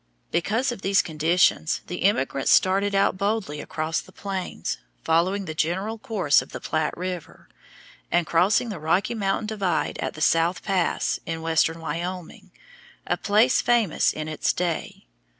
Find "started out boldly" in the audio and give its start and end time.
2.51-3.61